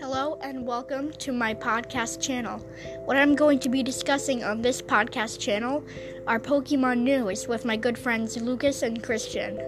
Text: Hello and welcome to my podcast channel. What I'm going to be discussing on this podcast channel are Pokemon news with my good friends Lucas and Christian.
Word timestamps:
Hello 0.00 0.38
and 0.42 0.64
welcome 0.64 1.10
to 1.14 1.32
my 1.32 1.52
podcast 1.52 2.20
channel. 2.20 2.60
What 3.04 3.16
I'm 3.16 3.34
going 3.34 3.58
to 3.58 3.68
be 3.68 3.82
discussing 3.82 4.44
on 4.44 4.62
this 4.62 4.80
podcast 4.80 5.40
channel 5.40 5.84
are 6.28 6.38
Pokemon 6.38 7.00
news 7.00 7.48
with 7.48 7.64
my 7.64 7.76
good 7.76 7.98
friends 7.98 8.36
Lucas 8.36 8.82
and 8.82 9.02
Christian. 9.02 9.60